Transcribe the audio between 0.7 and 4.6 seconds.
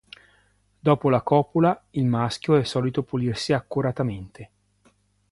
Dopo la copula, il maschio è solito pulirsi accuratamente.